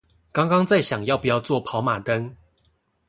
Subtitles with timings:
[0.31, 2.33] 剛剛在想要不要做跑馬燈